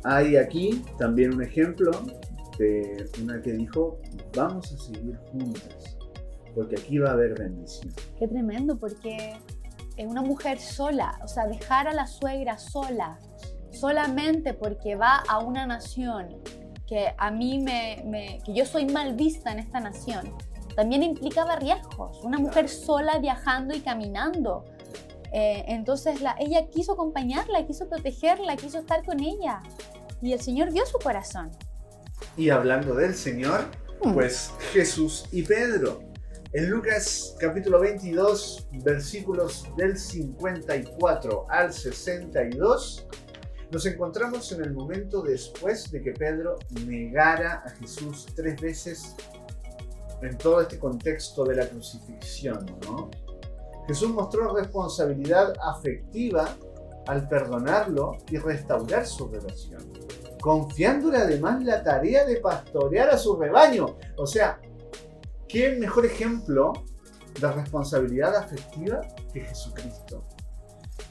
[0.04, 1.90] Hay aquí también un ejemplo
[2.58, 4.00] de una que dijo,
[4.34, 5.96] vamos a seguir juntas,
[6.54, 7.92] porque aquí va a haber bendición.
[8.18, 9.34] Qué tremendo, porque
[9.96, 13.18] es una mujer sola, o sea, dejar a la suegra sola
[13.72, 16.38] solamente porque va a una nación
[16.86, 20.32] que a mí me, me- que yo soy mal vista en esta nación,
[20.80, 22.20] también implicaba riesgos.
[22.24, 24.64] Una mujer sola viajando y caminando.
[25.32, 29.62] Eh, entonces la, ella quiso acompañarla, quiso protegerla, quiso estar con ella.
[30.22, 31.50] Y el Señor vio su corazón.
[32.36, 33.64] Y hablando del Señor,
[34.02, 34.14] Hmm.
[34.14, 36.00] pues Jesús y Pedro.
[36.52, 43.06] En Lucas capítulo 22, versículos del 54 al 62,
[43.70, 49.14] nos encontramos en el momento después de que Pedro negara a Jesús tres veces
[50.22, 52.66] en todo este contexto de la crucifixión.
[53.87, 56.56] Jesús mostró responsabilidad afectiva
[57.06, 59.83] al perdonarlo y restaurar su relación,
[60.40, 63.96] confiándole además la tarea de pastorear a su rebaño.
[64.16, 64.61] O sea,
[65.48, 66.72] ¿qué mejor ejemplo
[67.40, 69.00] de responsabilidad afectiva
[69.33, 70.24] que Jesucristo?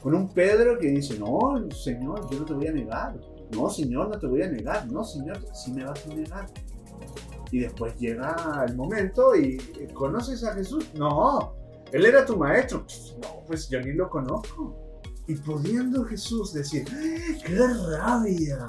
[0.02, 3.14] Con un Pedro que dice, no, Señor, yo no te voy a negar.
[3.50, 4.86] No, Señor, no te voy a negar.
[4.90, 6.46] No, Señor, sí me vas a negar.
[7.52, 9.58] Y después llega el momento y
[9.94, 10.86] ¿conoces a Jesús?
[10.94, 11.54] No,
[11.92, 12.84] él era tu maestro.
[13.22, 14.76] No, pues yo ni lo conozco.
[15.26, 16.84] Y pudiendo Jesús decir,
[17.46, 17.58] ¡qué
[17.98, 18.64] rabia!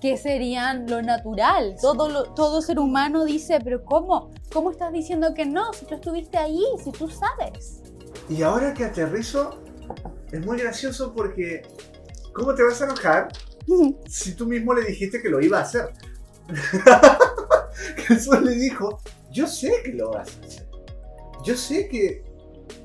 [0.00, 1.74] que serían lo natural.
[1.80, 4.30] Todo, lo- todo ser humano dice, pero ¿cómo?
[4.52, 5.72] ¿Cómo estás diciendo que no?
[5.72, 7.82] Si tú estuviste ahí, si tú sabes.
[8.28, 9.58] Y ahora que aterrizo,
[10.30, 11.62] es muy gracioso porque
[12.32, 13.28] ¿cómo te vas a enojar
[14.06, 15.88] si tú mismo le dijiste que lo iba a hacer?
[18.06, 20.66] Jesús le dijo, yo sé que lo vas a hacer.
[21.44, 22.24] Yo sé que,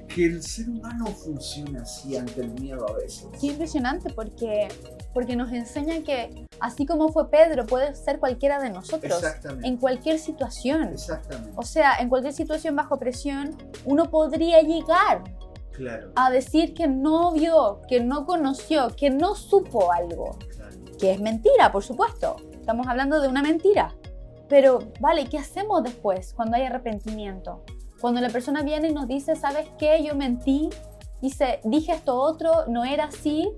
[0.07, 3.25] que el ser humano funciona así ante el miedo a veces.
[3.39, 4.67] Qué impresionante porque,
[5.13, 9.11] porque nos enseña que así como fue Pedro, puede ser cualquiera de nosotros.
[9.17, 9.67] Exactamente.
[9.67, 10.89] En cualquier situación.
[10.93, 11.51] Exactamente.
[11.55, 15.23] O sea, en cualquier situación bajo presión, uno podría llegar
[15.71, 20.37] Claro, a decir que no vio, que no conoció, que no supo algo.
[20.55, 20.75] claro.
[20.99, 22.35] que es mentira, por supuesto.
[22.53, 23.95] Estamos hablando de una mentira.
[24.49, 27.63] Pero, vale, ¿qué hacemos después cuando hay arrepentimiento?
[28.01, 30.03] Cuando la persona viene y nos dice, ¿sabes qué?
[30.03, 30.69] Yo mentí,
[31.21, 33.51] dice, dije esto otro, no era así.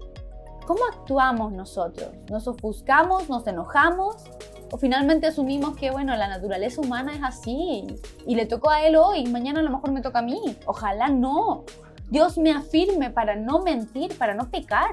[0.68, 2.10] ¿Cómo actuamos nosotros?
[2.30, 4.16] ¿Nos ofuscamos, nos enojamos?
[4.72, 7.86] ¿O finalmente asumimos que, bueno, la naturaleza humana es así
[8.26, 10.58] y le tocó a él hoy, mañana a lo mejor me toca a mí?
[10.66, 11.66] Ojalá no.
[12.10, 14.92] Dios me afirme para no mentir, para no pecar.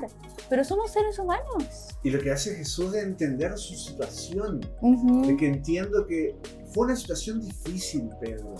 [0.49, 1.89] Pero somos seres humanos.
[2.03, 5.27] Y lo que hace Jesús de entender su situación, Ujú.
[5.27, 6.37] de que entiendo que
[6.73, 8.55] fue una situación difícil, Pedro.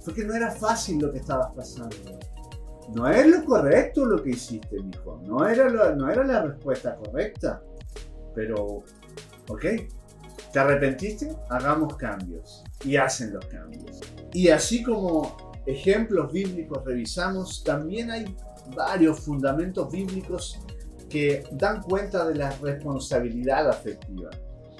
[0.00, 1.96] Fue que no era fácil lo que estabas pasando.
[2.94, 5.20] No es lo correcto lo que hiciste, mijo.
[5.24, 7.62] No era, lo- no era la respuesta correcta.
[8.34, 8.84] Pero,
[9.48, 9.64] ok.
[10.52, 11.34] ¿Te arrepentiste?
[11.48, 12.62] Hagamos cambios.
[12.84, 14.00] Y hacen los cambios.
[14.32, 18.36] Y así como ejemplos bíblicos revisamos, también hay
[18.74, 20.60] varios fundamentos bíblicos
[21.08, 24.30] que dan cuenta de la responsabilidad afectiva.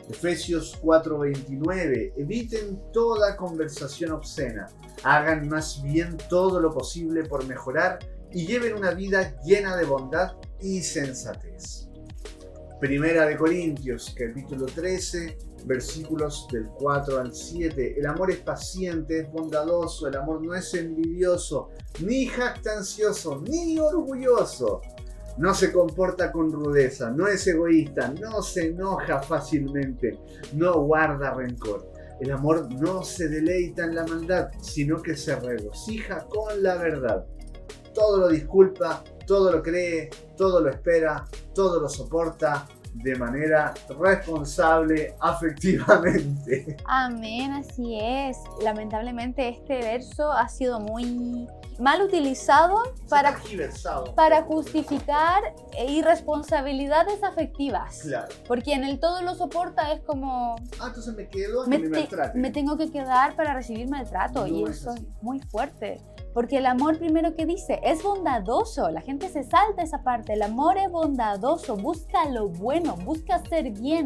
[0.08, 4.66] Efesios 4:29, eviten toda conversación obscena,
[5.02, 7.98] hagan más bien todo lo posible por mejorar
[8.32, 11.88] y lleven una vida llena de bondad y sensatez.
[12.80, 17.98] Primera de Corintios, capítulo 13, versículos del 4 al 7.
[17.98, 24.80] El amor es paciente, es bondadoso, el amor no es envidioso, ni jactancioso, ni orgulloso.
[25.36, 30.18] No se comporta con rudeza, no es egoísta, no se enoja fácilmente,
[30.52, 31.90] no guarda rencor.
[32.20, 37.26] El amor no se deleita en la maldad, sino que se regocija con la verdad.
[37.92, 45.14] Todo lo disculpa, todo lo cree, todo lo espera, todo lo soporta de manera responsable,
[45.20, 46.76] afectivamente.
[46.86, 48.36] Amén, así es.
[48.62, 51.46] Lamentablemente este verso ha sido muy
[51.80, 52.76] mal utilizado
[53.08, 53.36] para,
[54.14, 55.42] para justificar
[55.76, 58.00] eh, irresponsabilidades afectivas.
[58.02, 58.28] Claro.
[58.46, 62.16] Porque en el todo lo soporta es como Ah, entonces me quedo me, me, te-
[62.34, 65.00] me tengo que quedar para recibir maltrato y No es eso así.
[65.04, 66.00] es muy fuerte.
[66.34, 70.42] Porque el amor primero que dice es bondadoso, la gente se salta esa parte, el
[70.42, 74.04] amor es bondadoso, busca lo bueno, busca hacer bien.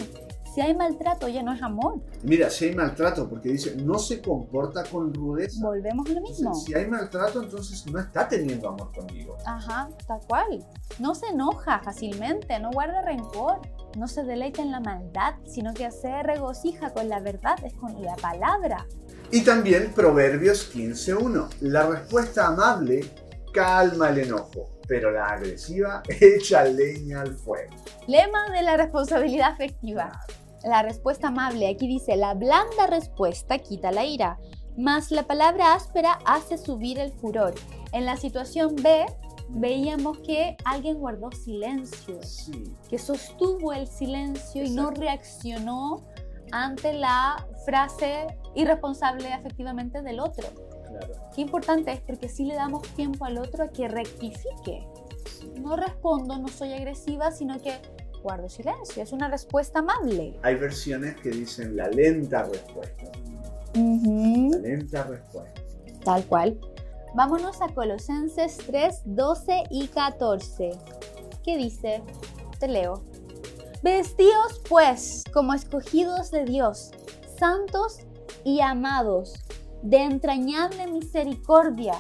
[0.55, 4.21] Si hay maltrato ya no es amor, Mira, si hay maltrato, porque dice, no se
[4.21, 5.65] comporta con rudeza.
[5.65, 6.37] volvemos a lo mismo.
[6.39, 9.37] Entonces, si hay maltrato, entonces no está teniendo amor conmigo.
[9.47, 10.67] Ajá, tal cual.
[10.99, 13.61] No se enoja fácilmente, no guarda rencor,
[13.97, 18.03] no se deleita en la maldad, sino que se regocija con la verdad, es con
[18.03, 18.87] la palabra.
[19.31, 21.49] Y también Proverbios 15.1.
[21.61, 23.05] La respuesta amable
[23.53, 27.75] calma el enojo, pero la agresiva echa leña al fuego.
[28.07, 30.19] Lema de la responsabilidad afectiva.
[30.65, 34.39] La respuesta amable, aquí dice, la blanda respuesta quita la ira,
[34.77, 37.55] mas la palabra áspera hace subir el furor.
[37.93, 39.07] En la situación B,
[39.51, 45.01] veíamos que alguien guardó silencio, Sí, que sostuvo el silencio y no Exacto.
[45.01, 46.07] reaccionó
[46.53, 50.47] ante la frase irresponsable efectivamente del otro.
[50.89, 51.15] claro.
[51.35, 54.87] Qué importante es porque así le damos tiempo al otro a que rectifique.
[55.27, 55.53] sí.
[55.61, 57.79] No respondo, no soy agresiva, sino que
[58.23, 59.03] guardo silencio.
[59.03, 60.39] Es una respuesta amable.
[60.43, 63.05] Hay versiones que dicen la lenta respuesta.
[63.75, 65.63] La lenta respuesta.
[66.05, 66.59] Tal cual.
[67.15, 70.71] Vámonos a Colosenses 3, 12 y 14.
[71.43, 72.03] ¿Qué dice?
[72.59, 73.03] Te leo.
[73.83, 76.91] Vestíos pues como escogidos de Dios,
[77.39, 77.99] santos
[78.45, 79.35] y amados,
[79.83, 81.95] de entrañable misericordia.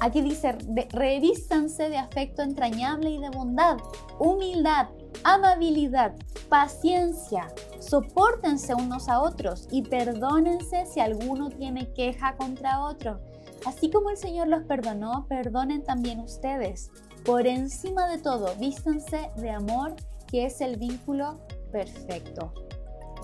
[0.00, 3.76] Aquí dice, "De- revístanse de afecto entrañable y de bondad,
[4.18, 4.88] humildad,
[5.24, 6.14] amabilidad,
[6.48, 13.20] paciencia, soportense unos a otros y perdónense si alguno tiene queja contra otro.
[13.66, 16.90] Así como el Señor los perdonó, perdonen también ustedes.
[17.24, 19.96] Por encima de todo, vístanse de amor,
[20.34, 21.38] que es el vínculo
[21.70, 22.52] perfecto.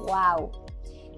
[0.07, 0.53] ¡Wow!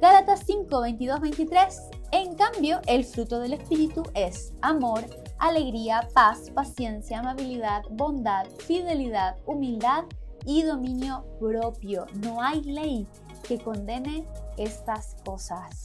[0.01, 1.81] Gálatas 5, 22, 23.
[2.13, 5.05] En cambio, el fruto del Espíritu es amor,
[5.39, 10.05] alegría, paz, paciencia, amabilidad, bondad, fidelidad, humildad
[10.47, 12.07] y dominio propio.
[12.25, 13.07] No hay ley
[13.47, 14.27] que condene
[14.57, 15.85] estas cosas.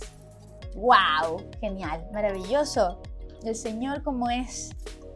[0.74, 1.41] ¡Wow!
[1.60, 3.01] Genial, maravilloso.
[3.43, 4.70] El Señor como es,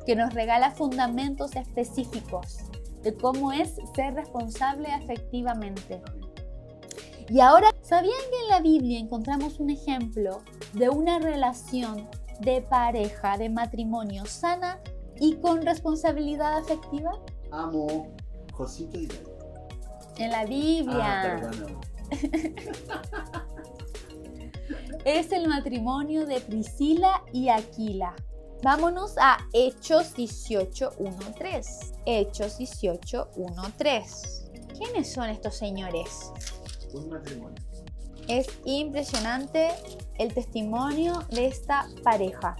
[0.05, 2.70] que nos regala fundamentos específicos
[3.03, 6.01] de cómo es ser responsable afectivamente.
[7.29, 10.41] Y ahora, ¿sabían que en la Biblia encontramos un ejemplo
[10.73, 12.09] de una relación
[12.41, 14.79] de pareja, de matrimonio sana
[15.19, 17.11] y con responsabilidad afectiva?
[17.51, 18.13] Amo
[18.53, 19.07] Josito y.
[20.17, 21.37] En la Biblia.
[21.37, 21.51] Ah,
[25.05, 28.13] es el matrimonio de Priscila y Aquila.
[28.63, 31.95] Vámonos a Hechos 18.1.3.
[32.05, 34.77] Hechos 18.1.3.
[34.77, 36.31] ¿Quiénes son estos señores?
[36.93, 37.57] Un matrimonio.
[38.27, 39.69] Es impresionante
[40.19, 42.55] el testimonio de esta pareja.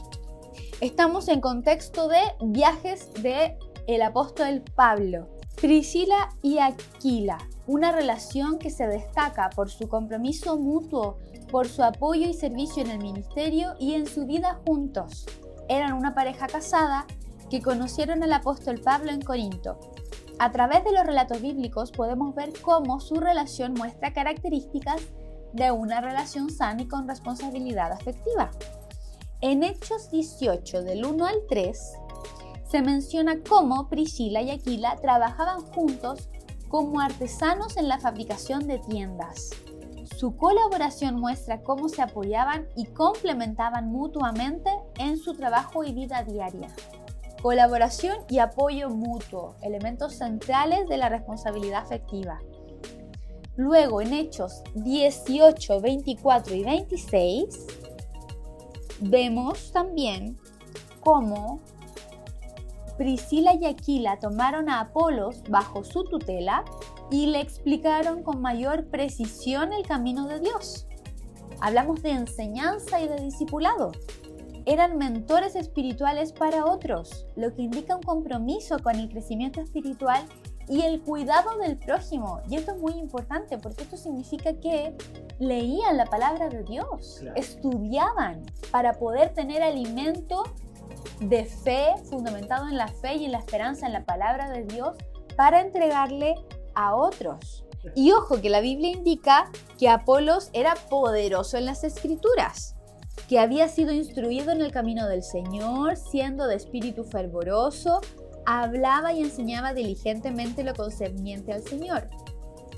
[0.79, 5.29] Estamos en contexto de viajes de el apóstol Pablo.
[5.61, 7.37] Priscila y Aquila,
[7.67, 11.19] una relación que se destaca por su compromiso mutuo,
[11.51, 15.27] por su apoyo y servicio en el ministerio y en su vida juntos.
[15.71, 17.05] Eran una pareja casada
[17.49, 19.79] que conocieron al apóstol Pablo en Corinto.
[20.37, 25.01] A través de los relatos bíblicos podemos ver cómo su relación muestra características
[25.53, 28.51] de una relación sana y con responsabilidad afectiva.
[29.39, 31.79] En Hechos 18 del 1 al 3
[32.69, 36.27] se menciona cómo Priscila y Aquila trabajaban juntos
[36.67, 39.51] como artesanos en la fabricación de tiendas.
[40.21, 44.69] Su colaboración muestra cómo se apoyaban y complementaban mutuamente
[44.99, 46.67] en su trabajo y vida diaria.
[47.41, 52.39] Colaboración y apoyo mutuo, elementos centrales de la responsabilidad afectiva.
[53.55, 57.67] Luego en Hechos 18, 24 y 26
[58.99, 60.37] vemos también
[60.99, 61.61] cómo
[62.95, 66.63] Priscila y Aquila tomaron a Apolos bajo su tutela
[67.11, 70.87] y le explicaron con mayor precisión el camino de Dios.
[71.59, 73.91] Hablamos de enseñanza y de discipulado.
[74.65, 80.23] Eran mentores espirituales para otros, lo que indica un compromiso con el crecimiento espiritual
[80.69, 82.39] y el cuidado del prójimo.
[82.47, 84.95] Y esto es muy importante porque esto significa que
[85.39, 87.35] leían la palabra de Dios, Claro.
[87.35, 90.43] estudiaban para poder tener alimento
[91.19, 94.95] de fe, fundamentado en la fe y en la esperanza en la palabra de Dios,
[95.35, 96.35] para entregarle
[96.75, 97.65] a otros.
[97.95, 102.75] Y ojo que la Biblia indica que Apolos era poderoso en las escrituras,
[103.27, 108.01] que había sido instruido en el camino del Señor, siendo de espíritu fervoroso,
[108.45, 112.09] hablaba y enseñaba diligentemente lo concerniente al Señor,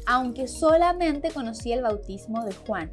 [0.06, 2.92] aunque solamente conocía el bautismo de Juan.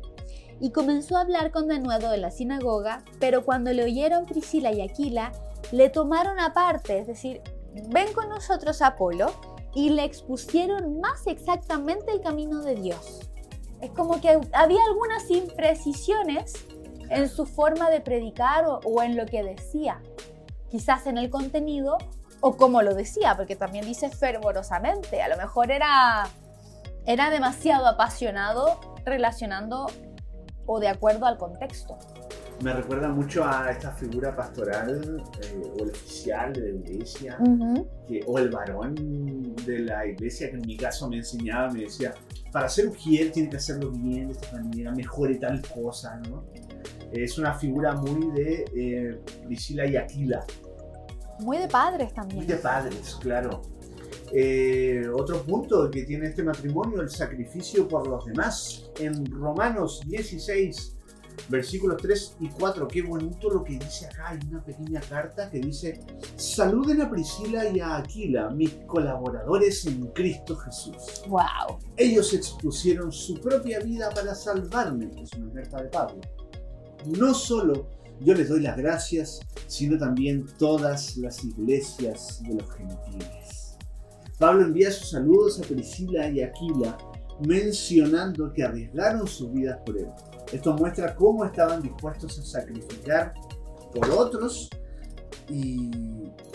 [0.61, 4.83] Y comenzó a hablar con denuedo en la sinagoga, pero cuando le oyeron Priscila y
[4.83, 5.33] Aquila,
[5.73, 7.41] le tomaron aparte, es decir,
[7.89, 9.33] ven con nosotros a Apolo,
[9.75, 13.31] y le expusieron más exactamente el camino de Dios.
[13.81, 16.53] Es como que había algunas imprecisiones
[17.09, 20.03] en su forma de predicar o, o en lo que decía,
[20.69, 21.99] quizás en el contenido
[22.41, 26.29] o como lo decía, porque también dice fervorosamente, a lo mejor era,
[27.07, 29.87] era demasiado apasionado relacionando
[30.67, 31.99] o de acuerdo al contexto.
[32.63, 37.39] Me recuerda mucho a esta figura pastoral eh, o el oficial de la iglesia
[38.07, 42.13] que- o el varón de la iglesia que en mi caso me enseñaba, me decía,
[42.53, 46.45] para ser ujier tiene que hacerlo bien de esta manera, mejore tal cosa, ¿no?
[47.13, 50.45] Es una figura muy de eh, Priscila y Aquila.
[51.41, 52.39] Muy de padres también.
[52.39, 53.63] Muy de padres, claro.
[54.33, 58.91] Eh, otro punto que tiene este matrimonio, el sacrificio por los demás.
[59.01, 60.99] En Romanos 16,
[61.49, 64.31] versículos 3 y 4, qué bonito lo que dice acá.
[64.31, 66.01] Hay una pequeña carta que dice,
[66.37, 71.23] saluden a Priscila y a Aquila, mis colaboradores en Cristo Jesús.
[71.29, 71.79] ¡Wow!
[71.97, 76.21] Ellos expusieron su propia vida para salvarme, es una carta de Pablo.
[77.07, 77.89] No solo
[78.21, 83.79] yo les doy las gracias, sino también todas las iglesias de los gentiles.
[84.39, 86.99] Pablo envía sus saludos a Priscila y Aquila,
[87.47, 90.09] mencionando que arriesgaron sus vidas por él.
[90.53, 93.35] Esto muestra cómo estaban dispuestos a sacrificar
[93.95, 94.69] por otros
[95.49, 95.91] y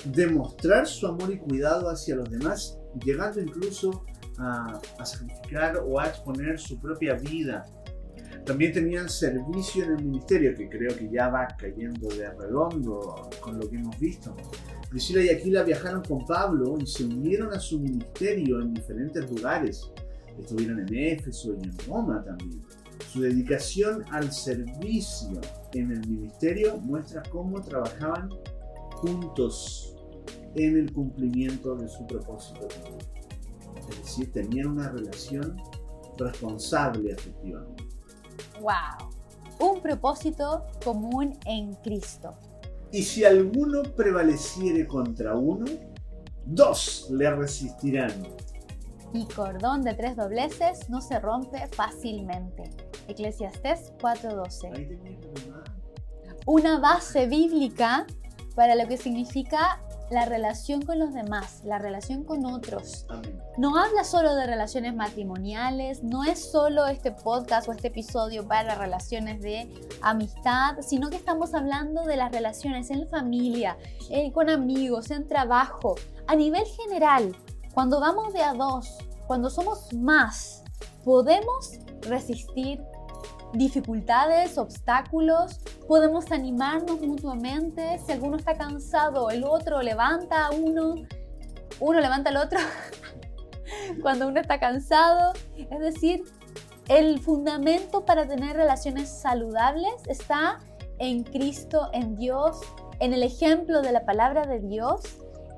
[0.06, 4.06] demostrar su amor y cuidado hacia los demás, llegando incluso
[4.38, 7.66] a, sacrificar o a exponer su propia vida
[8.46, 13.60] también tenían servicio en el ministerio, que creo que ya va cayendo de redondo con
[13.60, 14.36] lo que hemos visto.
[14.90, 19.92] Priscila y Aquila viajaron con Pablo y se unieron a su ministerio en diferentes lugares.
[20.40, 22.62] Estuvieron en Éfeso y en Roma también.
[23.12, 25.40] Su dedicación al servicio
[25.74, 28.30] en el ministerio muestra cómo trabajaban
[28.92, 29.96] juntos
[30.56, 32.68] en el cumplimiento de su propósito
[33.90, 35.58] Es decir, tenían una relación
[36.18, 37.84] responsable efectivamente.
[38.62, 39.10] ¡Wow!
[39.60, 42.38] Un propósito común en Cristo.
[42.92, 45.66] Y si alguno prevaleciere contra uno,
[46.46, 48.12] dos le resistirán.
[49.14, 52.64] Y cordón de tres dobleces no se rompe fácilmente.
[53.08, 55.00] Eclesiastés 4:12.
[56.46, 58.06] Una base bíblica
[58.56, 63.06] para lo que significa la relación con los demás, la relación con otros.
[63.58, 68.76] No habla solo de relaciones matrimoniales, no es solo este podcast o este episodio para
[68.76, 69.68] relaciones de
[70.02, 73.78] amistad, sino que estamos hablando de las relaciones en familia,
[74.10, 75.96] eh, con amigos, en trabajo,
[76.28, 77.36] a nivel general.
[77.74, 78.98] Cuando vamos de a dos,
[79.28, 80.64] cuando somos más,
[81.04, 82.84] podemos resistir
[83.54, 90.96] dificultades, obstáculos, podemos animarnos mutuamente, si alguno está cansado, el otro levanta a uno,
[91.80, 92.60] uno levanta al otro
[94.02, 96.24] cuando uno está cansado, es decir,
[96.88, 100.60] el fundamento para tener relaciones saludables está
[101.00, 102.60] en Cristo, en Dios,
[103.00, 105.02] en el ejemplo de la palabra de Dios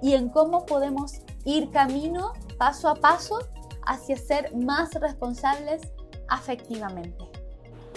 [0.02, 3.40] y en cómo podemos ir camino paso a paso
[3.86, 5.82] hacia ser más responsables
[6.28, 7.37] afectivamente.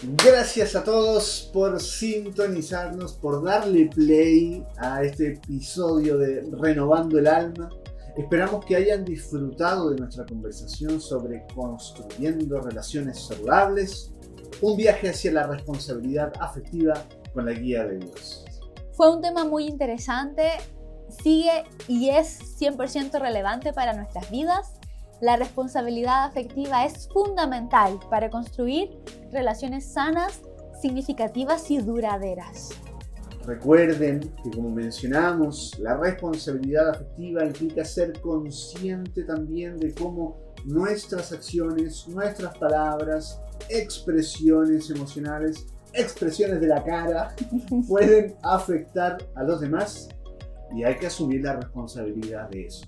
[0.02, 7.68] Gracias a todos por sintonizarnos, por darle play a este episodio de Renovando el Alma.
[8.16, 14.10] Esperamos que hayan disfrutado de nuestra conversación sobre construyendo relaciones saludables,
[14.62, 16.94] un viaje hacia la responsabilidad afectiva
[17.34, 18.46] con la guía de Dios.
[18.92, 20.48] Fue un tema muy interesante,
[21.22, 24.79] sigue y es 100% relevante para nuestras vidas
[25.20, 28.90] la responsabilidad afectiva es fundamental para construir
[29.32, 30.40] relaciones sanas,
[30.80, 32.70] significativas y duraderas.
[33.44, 42.06] Recuerden que como mencionamos, la responsabilidad afectiva implica ser consciente también de cómo nuestras acciones,
[42.08, 47.34] nuestras palabras, expresiones emocionales, expresiones de la cara
[47.88, 50.08] pueden afectar a los demás
[50.74, 52.86] y hay que asumir la responsabilidad de eso.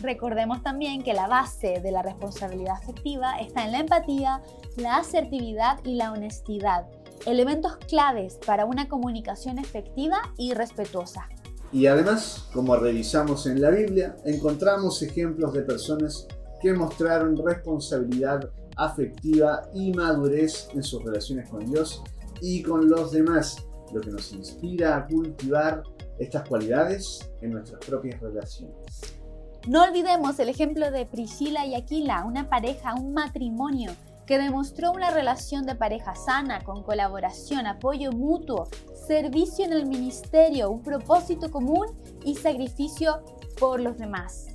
[0.00, 4.42] Recordemos también que la base de la responsabilidad afectiva está en la empatía,
[4.76, 6.86] la asertividad y la honestidad,
[7.26, 11.28] elementos claves para una comunicación efectiva y respetuosa.
[11.72, 16.26] Y además, como revisamos en la Biblia, encontramos ejemplos de personas
[16.60, 22.02] que mostraron responsabilidad afectiva y madurez en sus relaciones con Dios
[22.40, 25.82] y con los demás, lo que nos inspira a cultivar
[26.18, 29.19] estas cualidades en nuestras propias relaciones.
[29.68, 33.92] No olvidemos el ejemplo de Priscila y Aquila, una pareja, un matrimonio
[34.26, 38.68] que demostró una relación de pareja sana, con colaboración, apoyo mutuo,
[39.06, 41.86] servicio en el ministerio, un propósito común
[42.24, 43.22] y sacrificio
[43.58, 44.46] por los demás.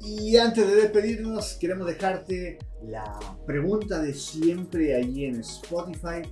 [0.00, 6.22] Y antes de despedirnos, queremos dejarte la pregunta de siempre ahí en Spotify.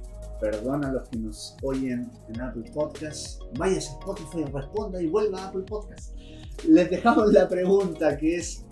[0.41, 3.43] Perdona a los que nos oyen en Apple Podcast.
[3.59, 6.18] Vaya a Spotify, responda y vuelva a Apple Podcast
[6.67, 8.65] les dejamos la pregunta que es,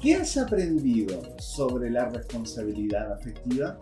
[0.00, 3.76] ¿qué has aprendido sobre la responsabilidad afectiva?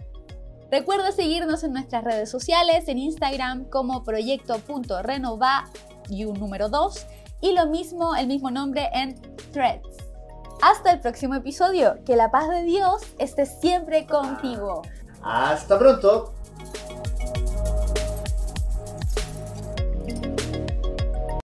[0.71, 5.71] Recuerda seguirnos en nuestras redes sociales, en Instagram como proyecto.renova
[6.09, 7.07] y un número 2
[7.43, 9.21] y lo mismo, el mismo nombre en
[9.53, 9.99] Threads.
[10.63, 14.83] Hasta el próximo episodio, que la paz de Dios esté siempre contigo.
[15.23, 16.35] Hasta pronto.